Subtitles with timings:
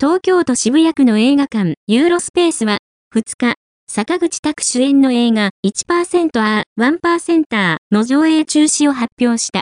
[0.00, 2.78] 東京都渋谷区の映画館、ユーロスペースは、
[3.12, 3.56] 2日、
[3.90, 9.56] 坂口拓主演の映画1%ー1%ーの上映中止を発表した。